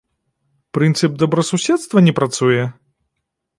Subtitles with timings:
[0.77, 2.67] Прынцып добрасуседства не працуе?